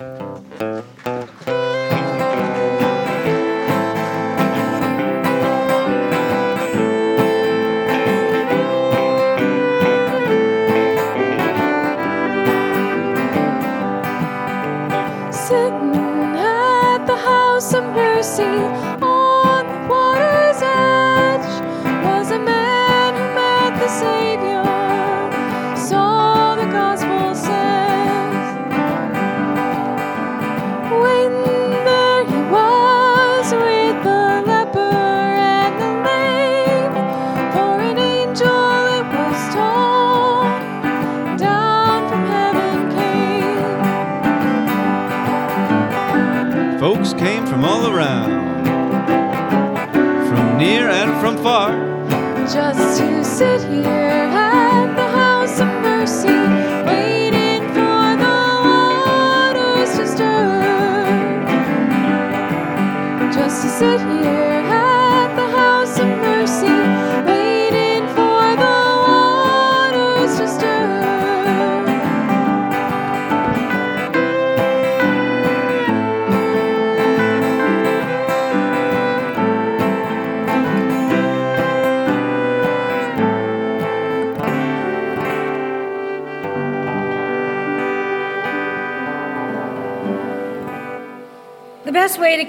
[0.00, 1.19] Música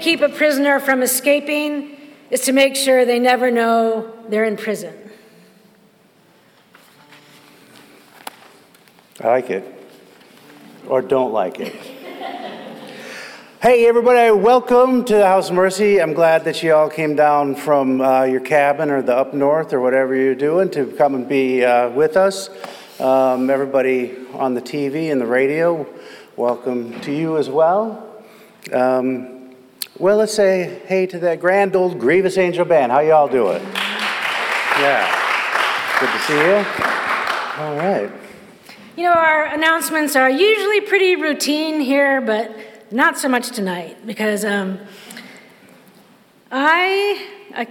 [0.02, 1.96] keep a prisoner from escaping
[2.30, 4.92] is to make sure they never know they're in prison.
[9.20, 9.64] I like it.
[10.88, 11.72] Or don't like it.
[13.62, 16.02] hey, everybody, welcome to the House of Mercy.
[16.02, 19.72] I'm glad that you all came down from uh, your cabin or the up north
[19.72, 22.50] or whatever you're doing to come and be uh, with us.
[22.98, 25.86] Um, everybody on the TV and the radio,
[26.36, 28.08] welcome to you as well.
[28.72, 29.41] Um,
[29.98, 32.92] well, let's say hey to that grand old Grievous Angel Band.
[32.92, 33.62] How y'all doing?
[34.80, 35.06] Yeah.
[36.00, 36.56] Good to see you.
[37.62, 38.10] All right.
[38.96, 42.56] You know, our announcements are usually pretty routine here, but
[42.90, 44.78] not so much tonight because um,
[46.50, 47.68] I, I,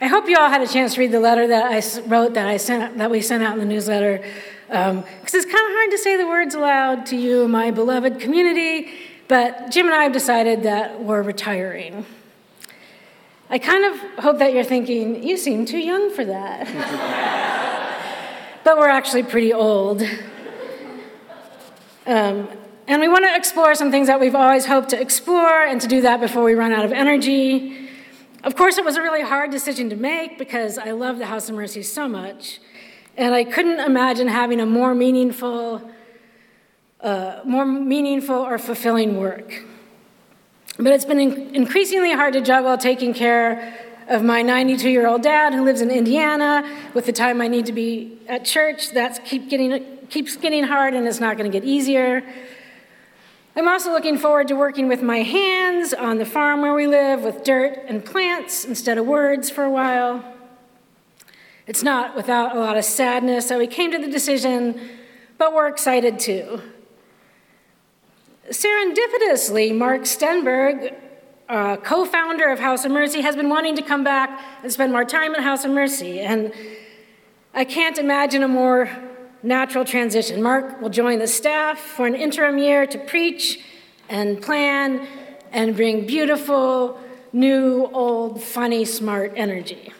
[0.00, 2.48] I hope you all had a chance to read the letter that I wrote that
[2.48, 4.24] I sent that we sent out in the newsletter
[4.66, 8.18] because um, it's kind of hard to say the words aloud to you, my beloved
[8.18, 8.90] community
[9.30, 12.04] but Jim and I have decided that we're retiring.
[13.48, 16.66] I kind of hope that you're thinking, you seem too young for that.
[18.64, 20.02] but we're actually pretty old.
[22.06, 22.48] Um,
[22.88, 25.86] and we want to explore some things that we've always hoped to explore and to
[25.86, 27.88] do that before we run out of energy.
[28.42, 31.48] Of course, it was a really hard decision to make because I love the House
[31.48, 32.58] of Mercy so much.
[33.16, 35.88] And I couldn't imagine having a more meaningful,
[37.02, 39.64] uh, more meaningful or fulfilling work.
[40.76, 43.78] But it's been in- increasingly hard to juggle taking care
[44.08, 47.66] of my 92 year old dad who lives in Indiana with the time I need
[47.66, 48.90] to be at church.
[48.92, 52.22] That keep getting, keeps getting hard and it's not going to get easier.
[53.56, 57.22] I'm also looking forward to working with my hands on the farm where we live
[57.22, 60.24] with dirt and plants instead of words for a while.
[61.66, 64.80] It's not without a lot of sadness that we came to the decision,
[65.36, 66.60] but we're excited too.
[68.50, 70.96] Serendipitously, Mark Stenberg,
[71.48, 74.90] uh, co founder of House of Mercy, has been wanting to come back and spend
[74.90, 76.18] more time at House of Mercy.
[76.18, 76.52] And
[77.54, 78.90] I can't imagine a more
[79.44, 80.42] natural transition.
[80.42, 83.60] Mark will join the staff for an interim year to preach
[84.08, 85.06] and plan
[85.52, 86.98] and bring beautiful,
[87.32, 89.92] new, old, funny, smart energy.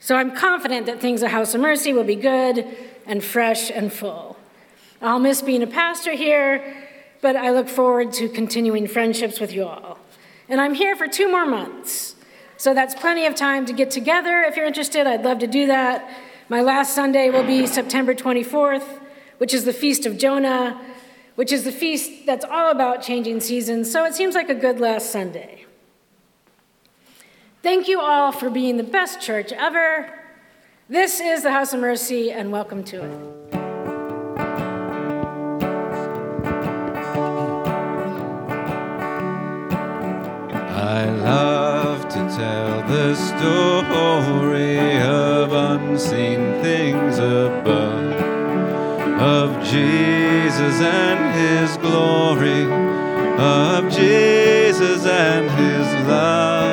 [0.00, 2.66] So I'm confident that things at House of Mercy will be good
[3.06, 4.36] and fresh and full.
[5.00, 6.88] I'll miss being a pastor here
[7.22, 9.98] but I look forward to continuing friendships with you all.
[10.48, 12.16] And I'm here for two more months,
[12.58, 14.42] so that's plenty of time to get together.
[14.42, 16.10] If you're interested, I'd love to do that.
[16.50, 19.00] My last Sunday will be September 24th,
[19.38, 20.78] which is the Feast of Jonah,
[21.36, 24.80] which is the feast that's all about changing seasons, so it seems like a good
[24.80, 25.64] last Sunday.
[27.62, 30.12] Thank you all for being the best church ever.
[30.88, 33.61] This is the House of Mercy, and welcome to it.
[41.02, 48.12] I love to tell the story of unseen things above,
[49.20, 52.70] of Jesus and his glory,
[53.36, 56.70] of Jesus and his love.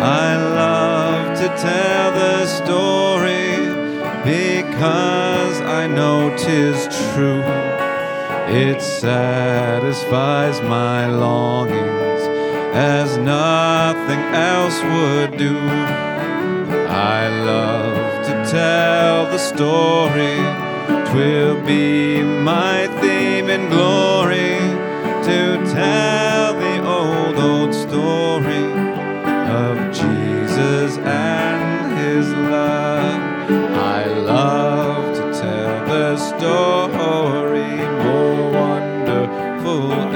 [0.00, 3.58] I love to tell the story
[4.24, 7.44] because I know 'tis true.
[8.48, 12.15] It satisfies my longings
[12.76, 15.56] as nothing else would do.
[16.86, 20.36] I love to tell the story,
[21.10, 24.58] twill be my theme and glory
[25.24, 28.66] to tell the old, old story
[29.64, 33.50] of Jesus and his love.
[33.94, 37.72] I love to tell the story,
[38.04, 40.10] more wonderful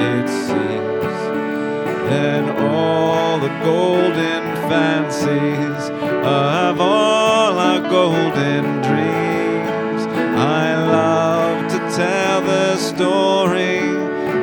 [3.62, 5.90] golden fancies
[6.24, 10.02] of all our golden dreams.
[10.36, 13.80] I love to tell the story,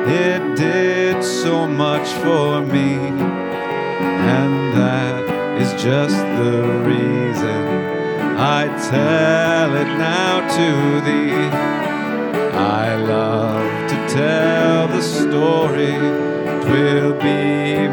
[0.06, 2.94] it did so much for me,
[4.34, 5.24] and that
[5.60, 7.78] is just the reason
[8.38, 11.48] I tell it now to thee.
[12.56, 15.96] I love to tell the story,
[16.62, 17.87] twill be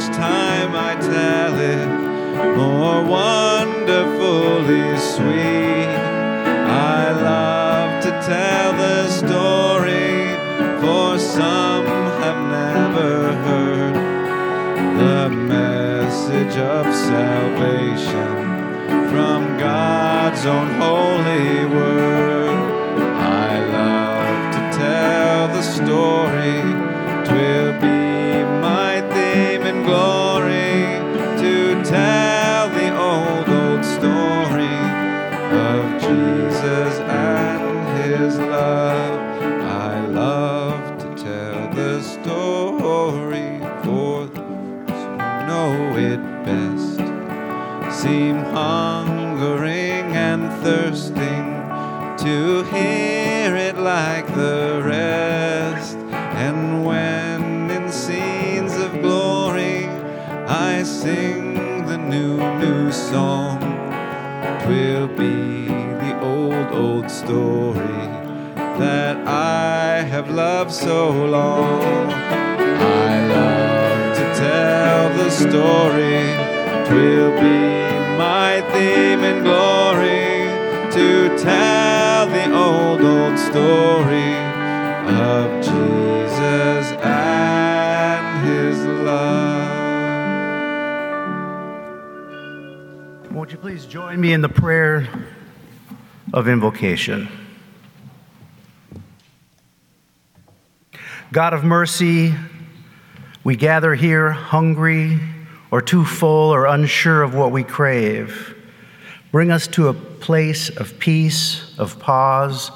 [0.00, 1.88] each time I tell it
[2.56, 5.92] more wonderfully sweet.
[6.96, 10.36] I love to tell the story,
[10.80, 11.84] for some
[12.22, 13.94] have never heard
[15.02, 18.30] the message of salvation
[19.10, 22.29] from God's own holy word.
[70.20, 72.10] Have loved so long.
[72.12, 76.36] I love to tell the story,
[77.40, 77.56] be
[78.18, 80.44] my theme and glory
[80.92, 84.34] to tell the old, old story
[85.08, 89.70] of Jesus and his love.
[93.32, 95.08] Won't you please join me in the prayer
[96.34, 97.39] of invocation?
[101.32, 102.34] God of mercy,
[103.44, 105.20] we gather here hungry
[105.70, 108.56] or too full or unsure of what we crave.
[109.30, 112.72] Bring us to a place of peace, of pause,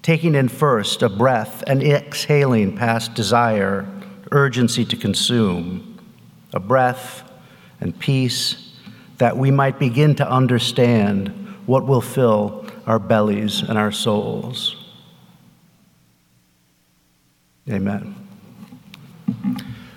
[0.00, 3.86] taking in first a breath and exhaling past desire,
[4.32, 5.98] urgency to consume,
[6.54, 7.30] a breath
[7.82, 8.72] and peace
[9.18, 11.28] that we might begin to understand
[11.66, 14.75] what will fill our bellies and our souls.
[17.68, 18.14] Amen.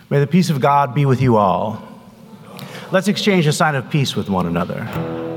[0.09, 1.88] May the peace of God be with you all.
[2.91, 5.28] Let's exchange a sign of peace with one another.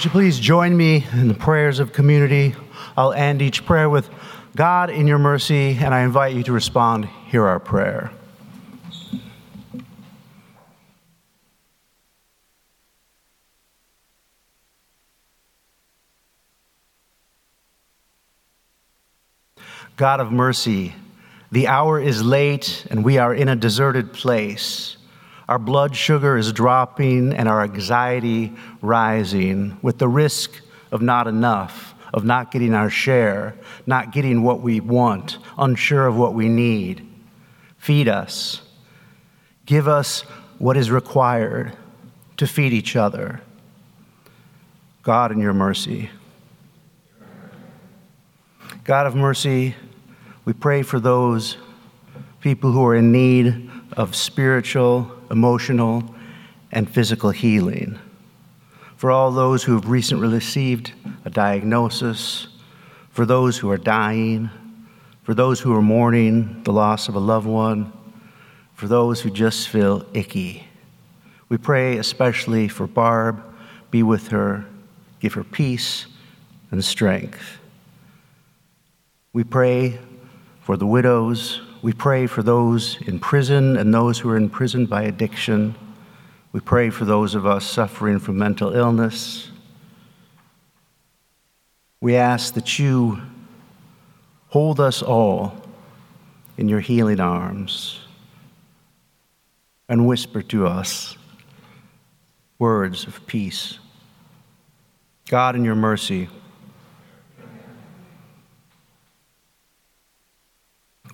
[0.00, 2.54] Won't you please join me in the prayers of community?
[2.96, 4.08] I'll end each prayer with
[4.56, 7.04] God in your mercy, and I invite you to respond.
[7.26, 8.10] Hear our prayer.
[19.96, 20.94] God of mercy,
[21.52, 24.96] the hour is late and we are in a deserted place.
[25.50, 30.60] Our blood sugar is dropping and our anxiety rising with the risk
[30.92, 36.16] of not enough, of not getting our share, not getting what we want, unsure of
[36.16, 37.04] what we need.
[37.78, 38.62] Feed us.
[39.66, 40.20] Give us
[40.58, 41.76] what is required
[42.36, 43.40] to feed each other.
[45.02, 46.10] God, in your mercy.
[48.84, 49.74] God of mercy,
[50.44, 51.56] we pray for those
[52.40, 56.14] people who are in need of spiritual, emotional,
[56.72, 57.98] and physical healing.
[58.96, 60.92] For all those who have recently received
[61.24, 62.48] a diagnosis,
[63.10, 64.50] for those who are dying,
[65.22, 67.92] for those who are mourning the loss of a loved one,
[68.74, 70.66] for those who just feel icky.
[71.48, 73.42] We pray especially for Barb.
[73.90, 74.64] Be with her,
[75.18, 76.06] give her peace
[76.70, 77.58] and strength.
[79.32, 79.98] We pray
[80.62, 81.60] for the widows.
[81.82, 85.74] We pray for those in prison and those who are imprisoned by addiction.
[86.52, 89.50] We pray for those of us suffering from mental illness.
[92.02, 93.22] We ask that you
[94.48, 95.54] hold us all
[96.58, 98.00] in your healing arms
[99.88, 101.16] and whisper to us
[102.58, 103.78] words of peace.
[105.28, 106.28] God, in your mercy,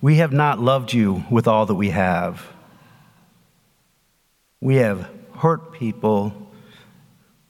[0.01, 2.45] We have not loved you with all that we have.
[4.61, 6.33] We have hurt people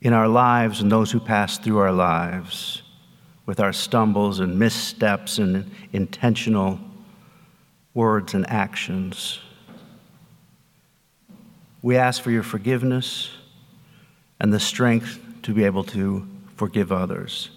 [0.01, 2.83] in our lives and those who pass through our lives
[3.45, 6.79] with our stumbles and missteps and intentional
[7.93, 9.39] words and actions.
[11.81, 13.31] We ask for your forgiveness
[14.39, 17.49] and the strength to be able to forgive others.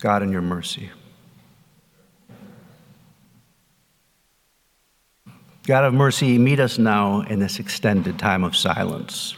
[0.00, 0.90] God, in your mercy.
[5.66, 9.34] God of mercy, meet us now in this extended time of silence.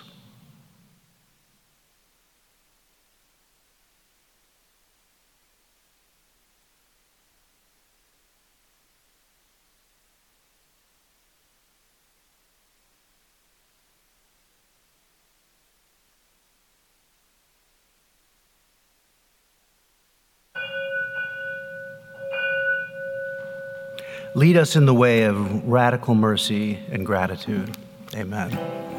[24.34, 27.76] Lead us in the way of radical mercy and gratitude.
[28.14, 28.95] Amen.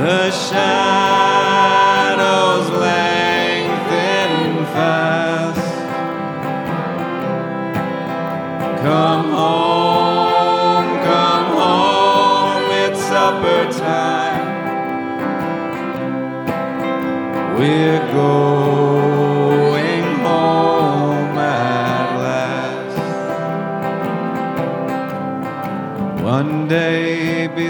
[0.00, 1.90] The shadows
[2.70, 4.42] lengthen
[4.72, 5.76] fast.
[8.80, 14.46] Come home, come home, it's supper time.
[17.58, 18.59] We're going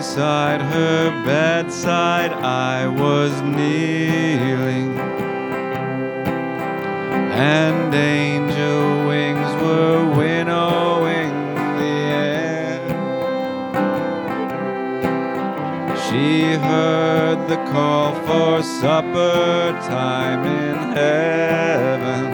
[0.00, 4.98] beside her bedside I was kneeling,
[7.58, 11.34] and angel wings were winnowing
[11.80, 11.96] the
[12.32, 12.80] air.
[16.04, 22.24] She heard the call for supper time in heaven.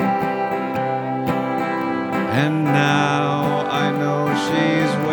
[2.42, 5.05] And now I know she's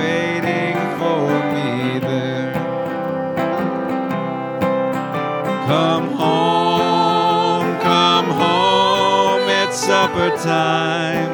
[10.14, 11.34] supper time.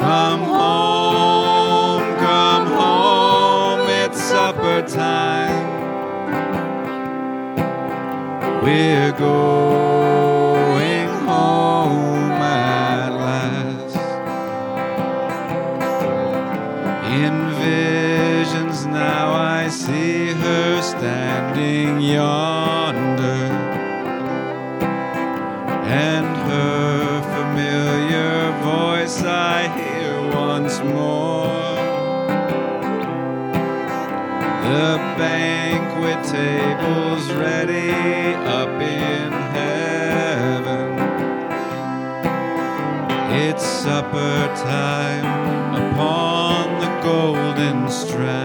[0.00, 5.74] Come home, come home, it's supper time.
[8.62, 9.75] We're going
[36.36, 37.90] table's ready
[38.60, 40.90] up in heaven.
[43.44, 45.28] It's supper time
[45.82, 48.35] upon the golden strand.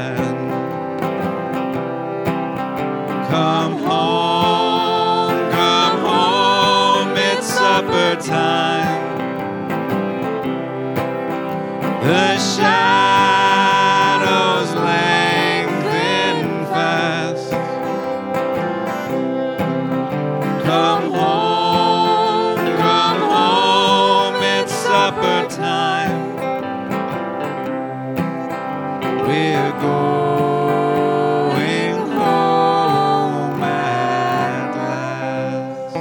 [25.11, 26.35] Supper time.
[29.27, 31.31] We're going
[32.11, 35.95] home at last.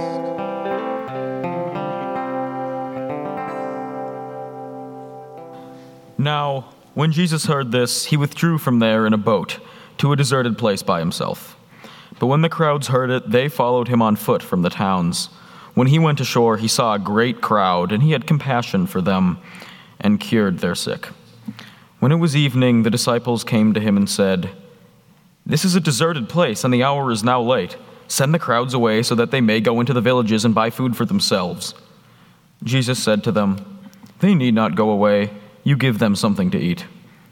[6.18, 9.58] Now, when Jesus heard this, he withdrew from there in a boat
[9.98, 11.56] to a deserted place by himself.
[12.18, 15.30] But when the crowds heard it, they followed him on foot from the towns.
[15.74, 19.38] When he went ashore, he saw a great crowd, and he had compassion for them
[19.98, 21.08] and cured their sick.
[22.00, 24.50] When it was evening, the disciples came to him and said,
[25.44, 27.76] This is a deserted place, and the hour is now late.
[28.08, 30.96] Send the crowds away so that they may go into the villages and buy food
[30.96, 31.74] for themselves.
[32.64, 33.78] Jesus said to them,
[34.18, 35.30] They need not go away.
[35.62, 36.86] You give them something to eat.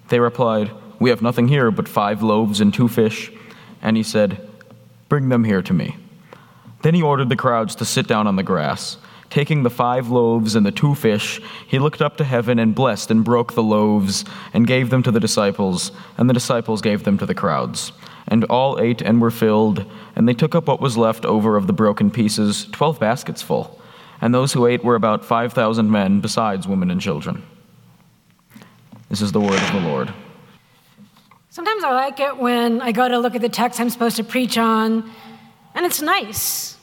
[0.09, 0.71] They replied,
[1.01, 3.33] We have nothing here but five loaves and two fish.
[3.83, 4.49] And he said,
[5.09, 5.97] Bring them here to me.
[6.83, 8.99] Then he ordered the crowds to sit down on the grass.
[9.31, 13.11] Taking the five loaves and the two fish, he looked up to heaven and blessed
[13.11, 17.19] and broke the loaves and gave them to the disciples, and the disciples gave them
[17.19, 17.93] to the crowds.
[18.27, 19.85] And all ate and were filled,
[20.17, 23.81] and they took up what was left over of the broken pieces, twelve baskets full.
[24.21, 27.43] And those who ate were about five thousand men, besides women and children.
[29.11, 30.13] This is the word of the Lord.
[31.51, 34.25] Sometimes I like it when I go to look at the text I'm supposed to
[34.25, 35.11] preach on,
[35.79, 36.77] and it's nice.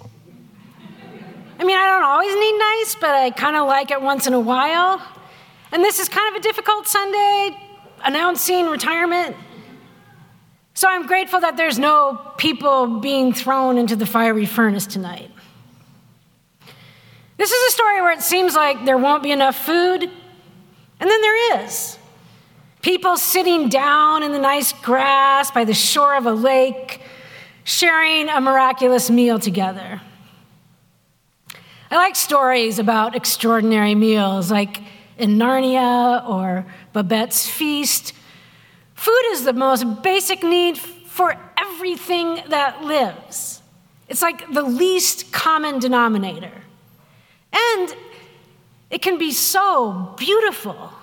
[1.60, 4.34] I mean, I don't always need nice, but I kind of like it once in
[4.34, 5.05] a while.
[5.73, 7.58] And this is kind of a difficult Sunday,
[8.05, 9.36] announcing retirement.
[10.75, 15.29] So I'm grateful that there's no people being thrown into the fiery furnace tonight.
[17.36, 21.21] This is a story where it seems like there won't be enough food, and then
[21.21, 21.99] there is.
[22.81, 27.01] People sitting down in the nice grass by the shore of a lake,
[27.65, 29.99] sharing a miraculous meal together.
[31.91, 34.82] I like stories about extraordinary meals, like
[35.17, 38.13] in Narnia or Babette's Feast.
[38.93, 43.62] Food is the most basic need for everything that lives.
[44.08, 46.62] It's like the least common denominator.
[47.51, 47.95] And
[48.91, 50.93] it can be so beautiful.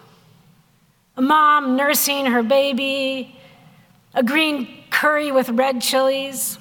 [1.17, 3.37] A mom nursing her baby,
[4.15, 6.59] a green curry with red chilies.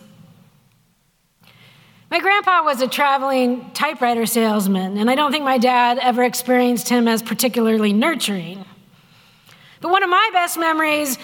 [2.09, 6.89] My grandpa was a traveling typewriter salesman, and I don't think my dad ever experienced
[6.89, 8.65] him as particularly nurturing.
[9.79, 11.17] But one of my best memories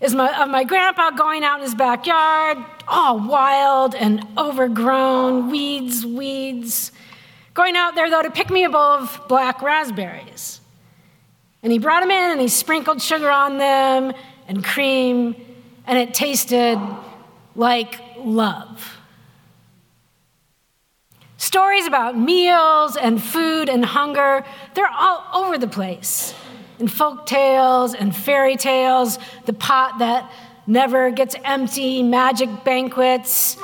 [0.00, 6.06] is my, of my grandpa going out in his backyard, all wild and overgrown, weeds,
[6.06, 6.92] weeds.
[7.54, 10.60] Going out there, though, to pick me a bowl of black raspberries.
[11.64, 14.12] And he brought them in and he sprinkled sugar on them
[14.46, 15.34] and cream,
[15.88, 16.78] and it tasted
[17.56, 18.98] like love.
[21.38, 26.34] Stories about meals and food and hunger, they're all over the place.
[26.78, 30.30] In folk tales and fairy tales, the pot that
[30.66, 33.56] never gets empty, magic banquets.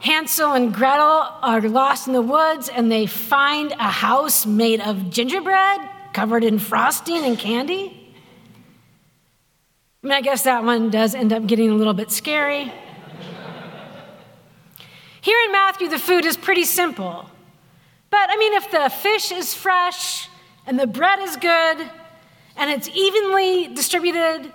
[0.00, 5.10] Hansel and Gretel are lost in the woods and they find a house made of
[5.10, 5.80] gingerbread
[6.12, 8.01] covered in frosting and candy.
[10.02, 12.72] I mean, I guess that one does end up getting a little bit scary.
[15.20, 17.30] Here in Matthew, the food is pretty simple.
[18.10, 20.28] But I mean, if the fish is fresh
[20.66, 21.88] and the bread is good
[22.56, 24.52] and it's evenly distributed,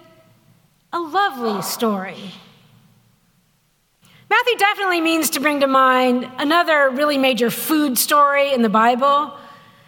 [0.92, 2.34] a lovely story.
[4.30, 9.34] Matthew definitely means to bring to mind another really major food story in the Bible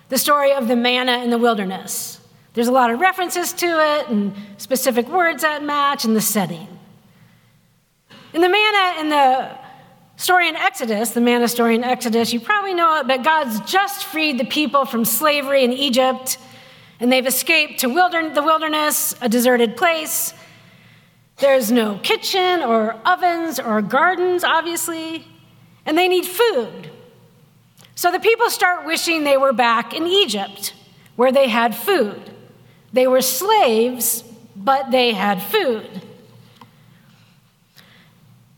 [0.08, 2.19] the story of the manna in the wilderness.
[2.60, 6.68] There's a lot of references to it and specific words that match in the setting.
[8.34, 9.58] In the manna in the
[10.18, 14.04] story in Exodus, the manna story in Exodus, you probably know it, but God's just
[14.04, 16.38] freed the people from slavery in Egypt,
[17.00, 20.34] and they've escaped to the wilderness, a deserted place.
[21.38, 25.26] There's no kitchen or ovens or gardens, obviously,
[25.86, 26.92] and they need food.
[27.96, 30.74] So the people start wishing they were back in Egypt,
[31.16, 32.36] where they had food.
[32.92, 34.24] They were slaves,
[34.56, 35.90] but they had food.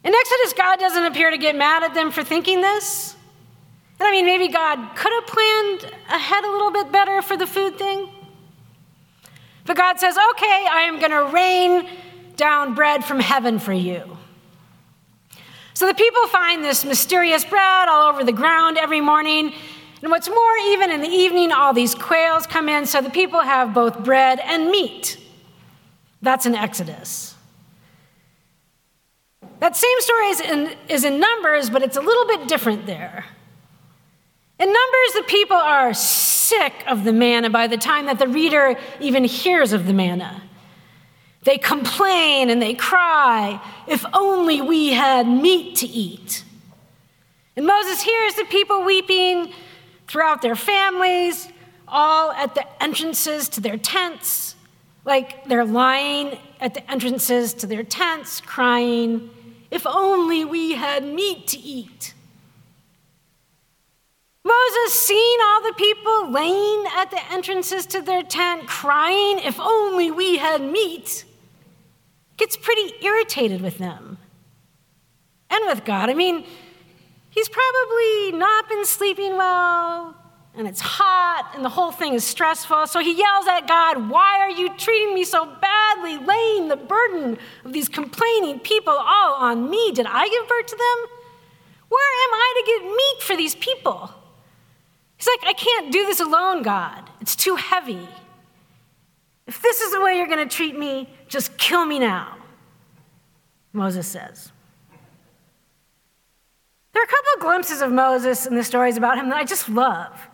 [0.04, 3.16] In Exodus, God doesn't appear to get mad at them for thinking this.
[4.00, 7.46] And I mean, maybe God could have planned ahead a little bit better for the
[7.46, 8.10] food thing.
[9.66, 11.88] But God says, okay, I am going to rain
[12.36, 14.18] down bread from heaven for you.
[15.76, 19.54] So the people find this mysterious bread all over the ground every morning.
[20.02, 23.42] And what's more, even in the evening, all these quails come in, so the people
[23.42, 25.18] have both bread and meat.
[26.22, 27.36] That's in Exodus.
[29.60, 33.26] That same story is in, is in Numbers, but it's a little bit different there.
[34.60, 38.76] In Numbers, the people are sick of the manna by the time that the reader
[39.00, 40.42] even hears of the manna.
[41.44, 46.44] They complain and they cry, if only we had meat to eat.
[47.56, 49.54] And Moses hears the people weeping
[50.12, 51.48] throughout their families,
[51.88, 54.56] all at the entrances to their tents,
[55.06, 59.30] like they're lying at the entrances to their tents, crying,
[59.72, 62.14] if only we had meat to eat.
[64.44, 70.12] Moses, seeing all the people laying at the entrances to their tent, crying, If only
[70.12, 71.24] we had meat,
[72.36, 74.18] gets pretty irritated with them
[75.50, 76.10] and with God.
[76.10, 76.46] I mean,
[77.32, 80.16] he's probably not been sleeping well,
[80.54, 82.86] and it's hot, and the whole thing is stressful.
[82.86, 87.40] So he yells at God, Why are you treating me so badly, laying the burden
[87.66, 89.92] of these complaining people all on me?
[89.94, 91.18] Did I give birth to them?
[91.90, 94.14] Where am I to get meat for these people?
[95.18, 97.10] He's like, I can't do this alone, God.
[97.22, 98.08] It's too heavy.
[99.48, 102.38] If this is the way you're going to treat me, just kill me now,
[103.74, 104.52] Moses says.
[106.94, 109.46] There are a couple of glimpses of Moses in the stories about him that I
[109.46, 110.28] just love,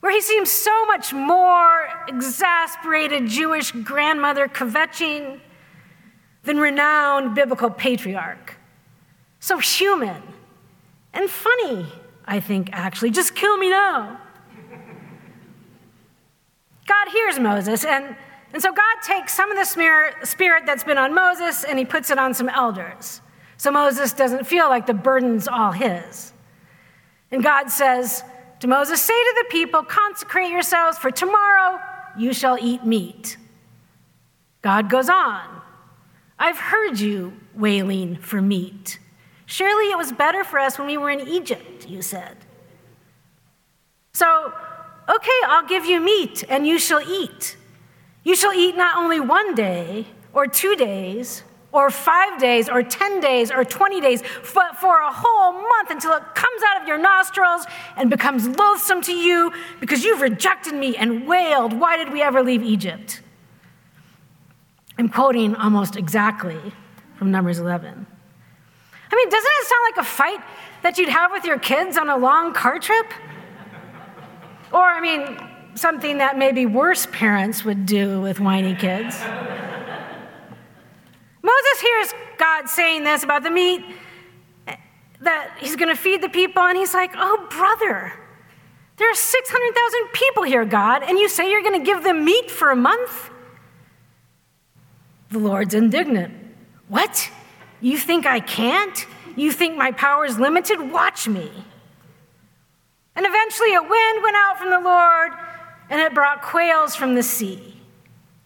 [0.00, 5.40] where he seems so much more exasperated Jewish grandmother kvetching
[6.44, 8.56] than renowned biblical patriarch.
[9.40, 10.22] So human
[11.12, 11.86] and funny,
[12.24, 13.10] I think, actually.
[13.10, 14.20] Just kill me now.
[16.86, 18.16] God hears Moses, and,
[18.52, 21.84] and so God takes some of the smear, spirit that's been on Moses and he
[21.84, 23.20] puts it on some elders.
[23.56, 26.32] So Moses doesn't feel like the burden's all his.
[27.30, 28.22] And God says
[28.60, 31.80] to Moses, Say to the people, consecrate yourselves, for tomorrow
[32.16, 33.36] you shall eat meat.
[34.62, 35.42] God goes on,
[36.38, 38.98] I've heard you wailing for meat.
[39.46, 42.36] Surely it was better for us when we were in Egypt, you said.
[44.14, 44.52] So,
[45.08, 47.56] okay, I'll give you meat and you shall eat.
[48.22, 51.42] You shall eat not only one day or two days
[51.74, 54.22] or five days or 10 days or 20 days,
[54.54, 59.02] but for a whole month until it comes out of your nostrils and becomes loathsome
[59.02, 63.20] to you because you've rejected me and wailed, Why did we ever leave Egypt?
[64.96, 66.60] I'm quoting almost exactly
[67.16, 68.06] from Numbers 11.
[69.10, 70.40] I mean, doesn't it sound like a fight
[70.82, 73.06] that you'd have with your kids on a long car trip?
[74.72, 75.38] Or, I mean,
[75.74, 79.20] something that maybe worse parents would do with whiny kids.
[81.44, 83.84] Moses hears God saying this about the meat,
[85.20, 88.14] that he's going to feed the people, and he's like, oh, brother,
[88.96, 92.50] There are 600,000 people here, God, and you say you're going to give them meat
[92.50, 93.30] for a month?
[95.30, 96.32] The Lord's indignant.
[96.88, 97.30] What?
[97.80, 99.06] You think I can't?
[99.36, 100.92] You think my power is limited?
[100.92, 101.50] Watch me.
[103.16, 105.32] And eventually a wind went out from the Lord,
[105.90, 107.73] and it brought quails from the sea,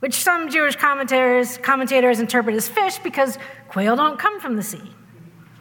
[0.00, 4.94] which some Jewish commentators, commentators interpret as fish because quail don't come from the sea.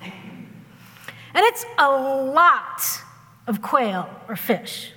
[0.01, 2.81] And it's a lot
[3.45, 4.93] of quail or fish.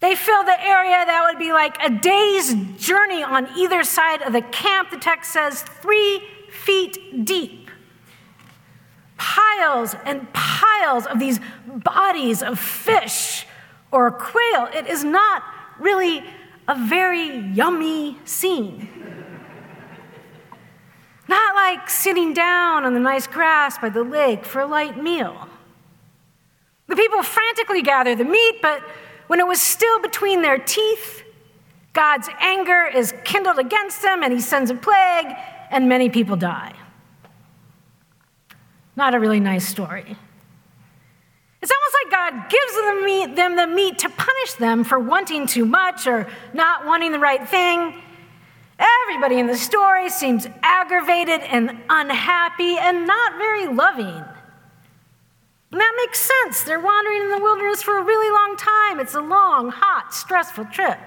[0.00, 4.32] They fill the area that would be like a day's journey on either side of
[4.32, 4.90] the camp.
[4.90, 7.70] The text says three feet deep.
[9.16, 13.46] Piles and piles of these bodies of fish
[13.90, 14.68] or quail.
[14.74, 15.42] It is not
[15.78, 16.22] really
[16.68, 18.88] a very yummy scene.
[21.28, 25.48] Not like sitting down on the nice grass by the lake for a light meal.
[26.86, 28.80] The people frantically gather the meat, but
[29.26, 31.24] when it was still between their teeth,
[31.92, 35.34] God's anger is kindled against them and he sends a plague,
[35.70, 36.74] and many people die.
[38.94, 40.16] Not a really nice story.
[42.30, 46.06] God gives them the, meat, them the meat to punish them for wanting too much
[46.06, 48.02] or not wanting the right thing.
[48.78, 54.24] Everybody in the story seems aggravated and unhappy and not very loving.
[55.72, 56.64] And that makes sense.
[56.64, 59.00] They're wandering in the wilderness for a really long time.
[59.00, 60.98] It's a long, hot, stressful trip.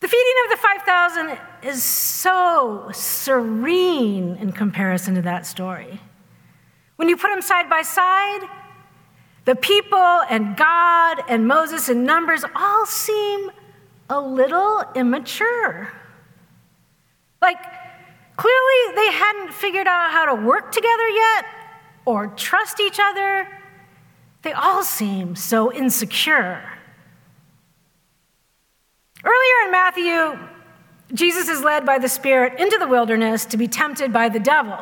[0.00, 6.00] The feeding of the 5,000 is so serene in comparison to that story.
[6.96, 8.48] When you put them side by side,
[9.44, 13.50] the people and God and Moses and Numbers all seem
[14.08, 15.92] a little immature.
[17.40, 17.58] Like,
[18.36, 21.46] clearly they hadn't figured out how to work together yet
[22.04, 23.48] or trust each other.
[24.42, 26.62] They all seem so insecure.
[29.22, 30.38] Earlier in Matthew,
[31.12, 34.78] Jesus is led by the Spirit into the wilderness to be tempted by the devil.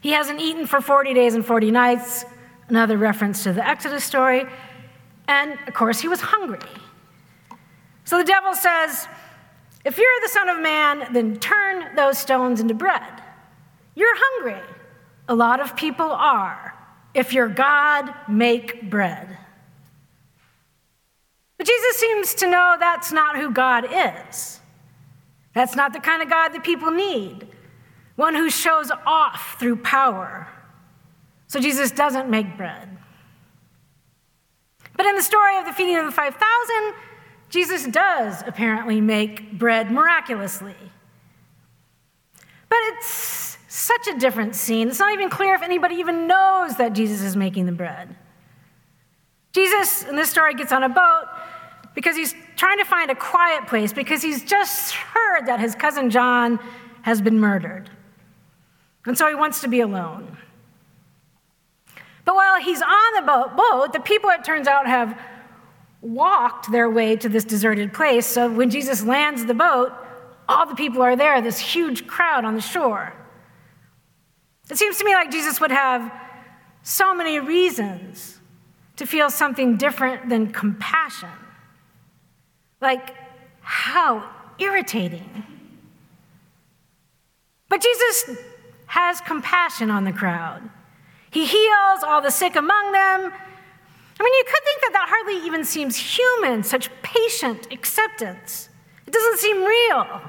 [0.00, 2.24] He hasn't eaten for 40 days and 40 nights,
[2.70, 4.46] another reference to the Exodus story.
[5.28, 6.58] And of course, he was hungry.
[8.04, 9.06] So the devil says,
[9.84, 13.22] If you're the Son of Man, then turn those stones into bread.
[13.94, 14.62] You're hungry.
[15.28, 16.74] A lot of people are.
[17.12, 19.36] If you're God, make bread.
[21.58, 24.60] But Jesus seems to know that's not who God is.
[25.54, 27.46] That's not the kind of God that people need,
[28.16, 30.48] one who shows off through power.
[31.50, 32.88] So Jesus doesn't make bread.
[34.96, 36.94] But in the story of the feeding of the 5,000,
[37.48, 40.76] Jesus does apparently make bread miraculously.
[42.68, 44.90] But it's such a different scene.
[44.90, 48.14] It's not even clear if anybody even knows that Jesus is making the bread.
[49.50, 51.24] Jesus, in this story, gets on a boat
[51.96, 56.10] because he's trying to find a quiet place because he's just heard that his cousin
[56.10, 56.60] John
[57.02, 57.90] has been murdered.
[59.04, 60.36] And so he wants to be alone.
[62.30, 65.20] But while he's on the boat, boat, the people, it turns out, have
[66.00, 68.24] walked their way to this deserted place.
[68.24, 69.90] So when Jesus lands the boat,
[70.48, 73.12] all the people are there, this huge crowd on the shore.
[74.70, 76.12] It seems to me like Jesus would have
[76.84, 78.38] so many reasons
[78.94, 81.30] to feel something different than compassion.
[82.80, 83.12] Like,
[83.60, 85.42] how irritating.
[87.68, 88.38] But Jesus
[88.86, 90.70] has compassion on the crowd.
[91.30, 93.32] He heals all the sick among them.
[94.20, 98.68] I mean, you could think that that hardly even seems human, such patient acceptance.
[99.06, 100.20] It doesn't seem real.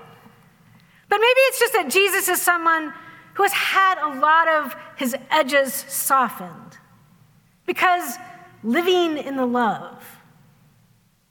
[1.10, 2.94] But maybe it's just that Jesus is someone
[3.34, 6.78] who has had a lot of his edges softened.
[7.66, 8.18] Because
[8.64, 10.04] living in the love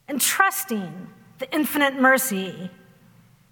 [0.08, 2.70] and trusting the infinite mercy.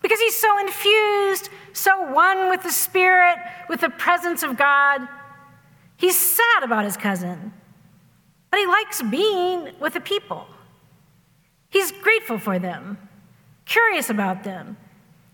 [0.02, 5.08] Because he's so infused, so one with the Spirit, with the presence of God.
[5.98, 7.52] He's sad about his cousin,
[8.50, 10.46] but he likes being with the people.
[11.68, 12.98] He's grateful for them,
[13.66, 14.76] curious about them.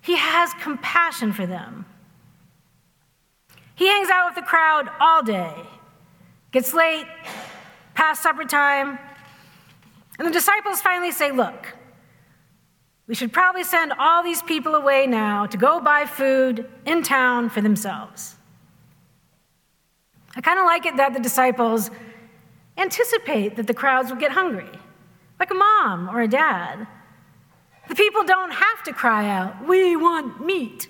[0.01, 1.85] He has compassion for them.
[3.75, 5.55] He hangs out with the crowd all day,
[6.51, 7.07] gets late,
[7.93, 8.99] past supper time,
[10.19, 11.77] and the disciples finally say, Look,
[13.07, 17.51] we should probably send all these people away now to go buy food in town
[17.51, 18.37] for themselves.
[20.37, 21.91] I kind of like it that the disciples
[22.77, 24.71] anticipate that the crowds will get hungry,
[25.39, 26.87] like a mom or a dad.
[27.89, 30.89] The people don't have to cry out, We want meat.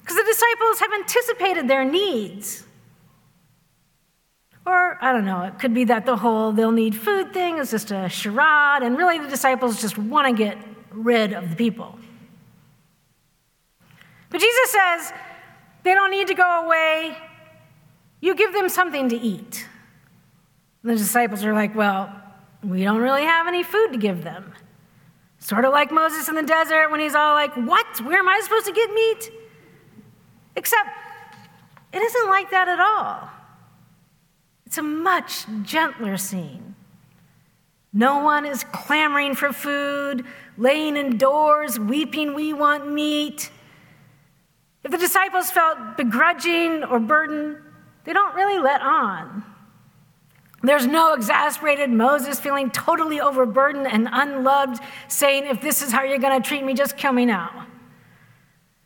[0.00, 2.64] Because the disciples have anticipated their needs.
[4.64, 7.70] Or, I don't know, it could be that the whole they'll need food thing is
[7.70, 10.58] just a charade, and really the disciples just want to get
[10.90, 11.98] rid of the people.
[14.30, 15.12] But Jesus says
[15.84, 17.16] they don't need to go away.
[18.20, 19.66] You give them something to eat.
[20.82, 22.12] And the disciples are like, Well,
[22.62, 24.52] we don't really have any food to give them.
[25.38, 28.00] Sort of like Moses in the desert when he's all like, What?
[28.00, 29.30] Where am I supposed to get meat?
[30.56, 30.88] Except
[31.92, 33.30] it isn't like that at all.
[34.66, 36.74] It's a much gentler scene.
[37.92, 40.24] No one is clamoring for food,
[40.58, 43.50] laying indoors, weeping, We want meat.
[44.84, 47.56] If the disciples felt begrudging or burdened,
[48.08, 49.44] they don't really let on.
[50.62, 56.18] There's no exasperated Moses feeling totally overburdened and unloved, saying, If this is how you're
[56.18, 57.66] going to treat me, just kill me now.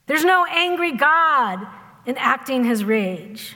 [0.06, 1.64] There's no angry God
[2.04, 3.54] enacting his rage.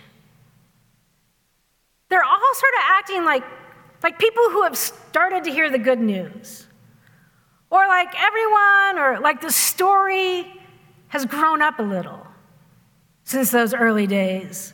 [2.11, 3.43] They're all sort of acting like,
[4.05, 6.65] like people who have started to hear the good news.
[7.71, 10.63] Or like everyone, or like the story
[11.09, 12.25] has grown up a little
[13.25, 14.73] since those early days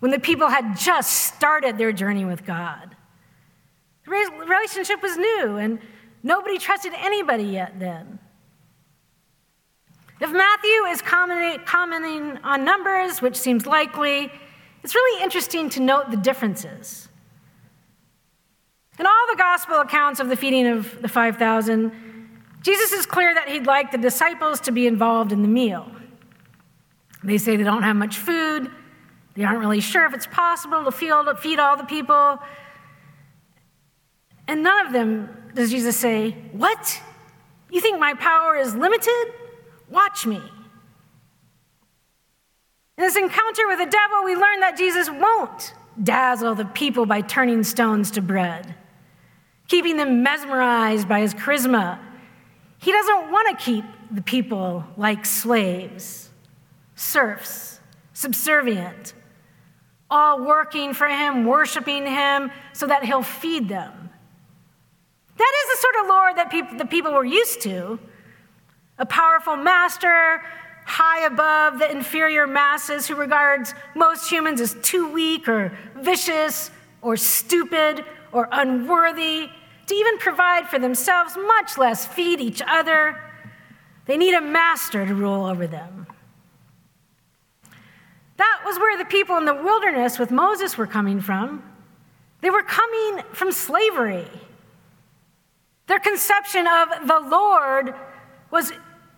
[0.00, 2.96] when the people had just started their journey with God.
[4.04, 4.10] The
[4.46, 5.78] relationship was new, and
[6.22, 8.18] nobody trusted anybody yet then.
[10.20, 14.30] If Matthew is commenting on numbers, which seems likely,
[14.82, 17.08] it's really interesting to note the differences.
[18.98, 21.92] In all the gospel accounts of the feeding of the 5,000,
[22.62, 25.90] Jesus is clear that he'd like the disciples to be involved in the meal.
[27.24, 28.70] They say they don't have much food,
[29.34, 32.38] they aren't really sure if it's possible to feed all the people.
[34.48, 37.00] And none of them does Jesus say, What?
[37.70, 39.32] You think my power is limited?
[39.88, 40.36] Watch me.
[40.36, 40.42] In
[43.06, 47.62] this encounter with the devil, we learn that Jesus won't dazzle the people by turning
[47.62, 48.74] stones to bread,
[49.68, 51.98] keeping them mesmerized by his charisma.
[52.78, 56.30] He doesn't want to keep the people like slaves,
[56.96, 57.80] serfs,
[58.12, 59.14] subservient,
[60.10, 64.10] all working for him, worshiping him, so that he'll feed them.
[65.36, 67.98] That is the sort of Lord that peop- the people were used to
[68.98, 70.42] a powerful master
[70.84, 76.70] high above the inferior masses who regards most humans as too weak or vicious
[77.00, 79.48] or stupid or unworthy
[79.86, 83.18] to even provide for themselves, much less feed each other.
[84.06, 85.99] They need a master to rule over them.
[88.40, 91.62] That was where the people in the wilderness with Moses were coming from.
[92.40, 94.30] They were coming from slavery.
[95.88, 97.94] Their conception of the Lord
[98.50, 98.72] was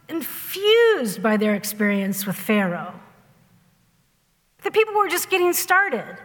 [0.08, 2.94] infused by their experience with Pharaoh.
[4.64, 6.18] The people were just getting started.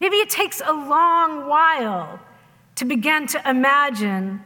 [0.00, 2.18] Maybe it takes a long while
[2.74, 4.42] to begin to imagine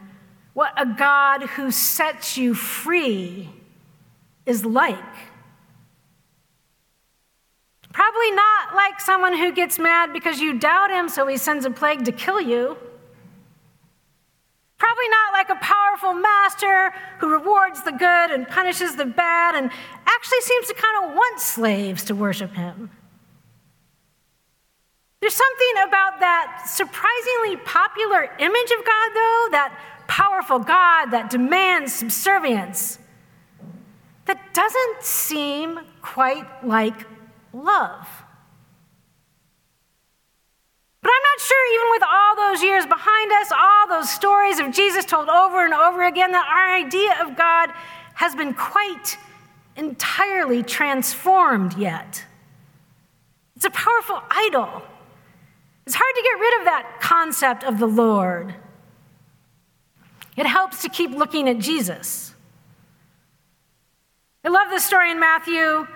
[0.53, 3.49] what a God who sets you free
[4.45, 5.24] is like.
[7.95, 11.71] Probably not like someone who gets mad because you doubt him, so he sends a
[11.71, 12.75] plague to kill you.
[14.77, 19.71] Probably not like a powerful master who rewards the good and punishes the bad and
[20.05, 22.89] actually seems to kind of want slaves to worship him.
[25.21, 31.93] There's something about that surprisingly popular image of God, though, that powerful God that demands
[31.93, 32.99] subservience,
[34.25, 37.05] that doesn't seem quite like
[37.63, 38.07] love.
[41.01, 44.71] But I'm not sure, even with all those years behind us, all those stories of
[44.71, 47.69] Jesus told over and over again, that our idea of God
[48.15, 49.17] has been quite
[49.75, 52.23] entirely transformed yet.
[53.55, 54.81] It's a powerful idol.
[55.85, 58.55] It's hard to get rid of that concept of the Lord.
[60.35, 62.33] It helps to keep looking at Jesus.
[64.43, 65.87] I love this story in Matthew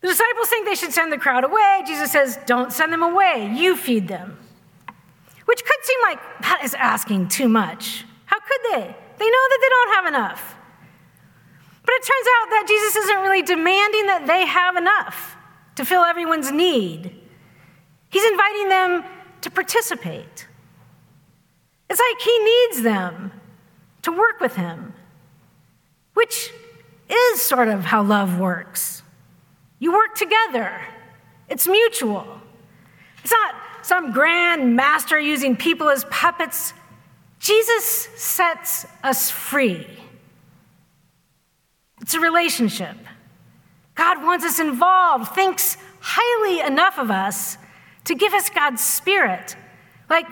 [0.00, 1.82] the disciples think they should send the crowd away.
[1.86, 4.38] Jesus says, Don't send them away, you feed them.
[5.44, 8.04] Which could seem like that is asking too much.
[8.26, 8.96] How could they?
[9.18, 10.56] They know that they don't have enough.
[11.84, 15.36] But it turns out that Jesus isn't really demanding that they have enough
[15.76, 17.18] to fill everyone's need.
[18.10, 19.04] He's inviting them
[19.40, 20.46] to participate.
[21.88, 23.32] It's like he needs them
[24.02, 24.92] to work with him,
[26.14, 26.52] which
[27.08, 28.97] is sort of how love works.
[29.78, 30.80] You work together,
[31.48, 32.40] it's mutual.
[33.22, 36.74] It's not some grand master using people as puppets.
[37.38, 39.86] Jesus sets us free.
[42.00, 42.96] It's a relationship.
[43.94, 47.58] God wants us involved, thinks highly enough of us
[48.04, 49.56] to give us God's Spirit.
[50.08, 50.26] Like,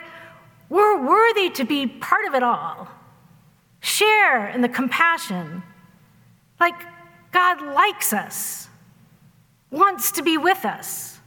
[0.68, 2.88] we're worthy to be part of it all.
[3.80, 5.62] Share in the compassion.
[6.58, 6.74] Like,
[7.32, 8.68] God likes us,
[9.70, 11.18] wants to be with us.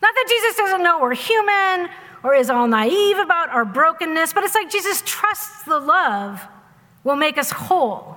[0.00, 1.88] Not that Jesus doesn't know we're human
[2.22, 6.46] or is all naive about our brokenness, but it's like Jesus trusts the love
[7.04, 8.16] will make us whole,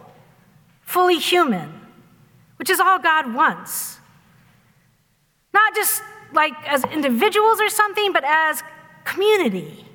[0.82, 1.72] fully human,
[2.58, 4.00] which is all God wants.
[5.54, 8.64] Not just like as individuals or something, but as
[9.04, 9.86] community,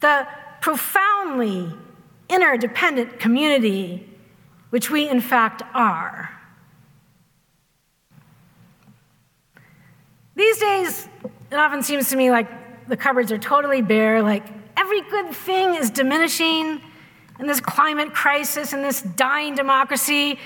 [0.00, 0.26] the
[0.60, 1.72] profoundly
[2.28, 4.08] interdependent community
[4.72, 6.30] which we in fact are.
[10.42, 11.08] These days,
[11.52, 14.44] it often seems to me like the cupboards are totally bare, like
[14.76, 16.80] every good thing is diminishing
[17.38, 20.40] in this climate crisis, and this dying democracy.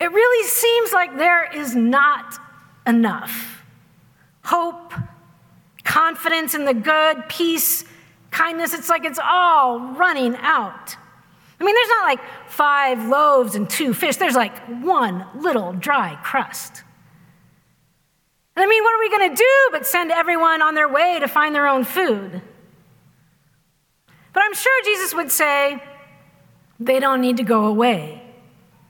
[0.00, 2.40] It really seems like there is not
[2.88, 3.62] enough.
[4.42, 4.94] Hope,
[5.84, 7.84] confidence in the good, peace,
[8.32, 10.96] kindness, it's like it's all running out.
[11.60, 16.18] I mean, there's not like five loaves and two fish, there's like one little dry
[16.24, 16.82] crust.
[18.62, 21.28] I mean, what are we going to do but send everyone on their way to
[21.28, 22.42] find their own food?
[24.32, 25.82] But I'm sure Jesus would say,
[26.78, 28.22] they don't need to go away.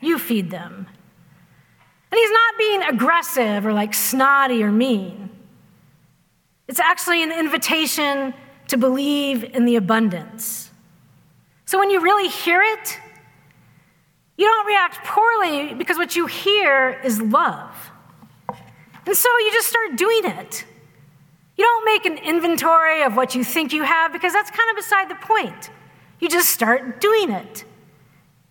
[0.01, 0.87] You feed them.
[2.11, 5.31] And he's not being aggressive or like snotty or mean.
[6.69, 8.35] It's actually an invitation
[8.69, 10.71] to believe in the abundance.
[11.65, 12.99] So when you really hear it,
[14.37, 17.90] you don't react poorly because what you hear is love.
[19.07, 20.65] And so you just start doing it.
[21.57, 24.77] You don't make an inventory of what you think you have because that's kind of
[24.77, 25.71] beside the point.
[26.19, 27.65] You just start doing it,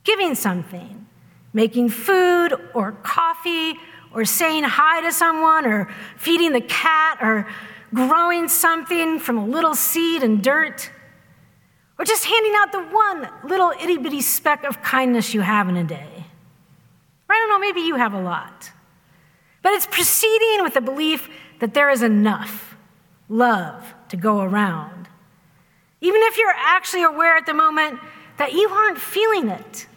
[0.03, 1.07] giving something,
[1.53, 3.75] making food or coffee
[4.13, 7.47] or saying hi to someone or feeding the cat or
[7.93, 10.91] growing something from a little seed and dirt.
[11.97, 15.77] Or just handing out the one little itty bitty speck of kindness you have in
[15.77, 16.25] a day.
[17.27, 18.71] Or I don't know, maybe you have a lot.
[19.61, 21.29] But it's proceeding with the belief
[21.59, 22.77] that there is enough
[23.27, 25.07] love to go around.
[26.01, 27.99] Even if you're actually aware at the moment
[28.37, 29.87] that you aren't feeling it,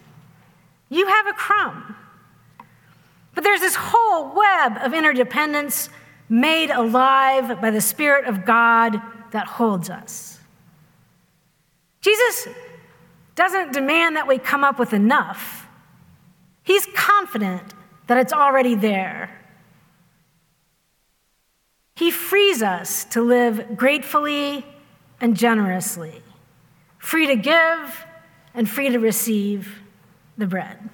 [0.89, 1.95] you have a crumb.
[3.33, 5.89] But there's this whole web of interdependence
[6.29, 9.01] made alive by the Spirit of God
[9.31, 10.39] that holds us.
[12.01, 12.47] Jesus
[13.35, 15.67] doesn't demand that we come up with enough,
[16.65, 17.73] He's confident
[18.07, 19.29] that it's already there.
[22.03, 24.65] He frees us to live gratefully
[25.21, 26.21] and generously,
[26.97, 28.05] free to give
[28.53, 29.79] and free to receive
[30.37, 30.89] the bread.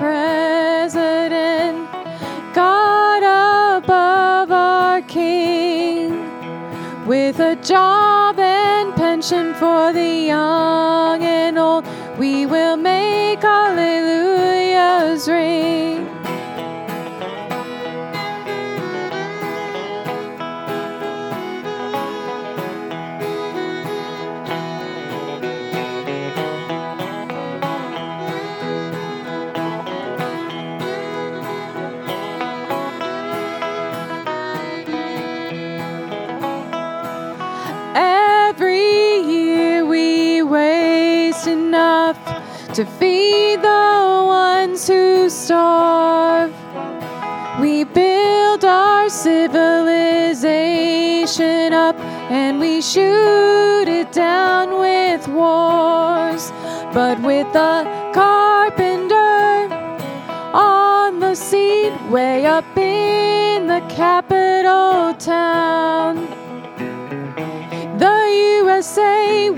[0.00, 1.86] President,
[2.54, 3.22] God
[3.82, 6.12] above our King
[7.06, 11.84] with a job and pension for the young and old.
[12.18, 16.09] We will make hallelujahs ring.
[42.74, 46.54] To feed the ones who starve.
[47.60, 51.98] We build our civilization up
[52.30, 56.52] and we shoot it down with wars.
[56.94, 57.82] But with the
[58.14, 59.66] carpenter
[60.54, 66.28] on the seat way up in the capital town.
[67.98, 69.50] The USA